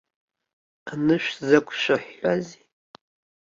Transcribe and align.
Анышә 0.91 1.31
зақәшәыҳәҳәазеи? 1.47 2.63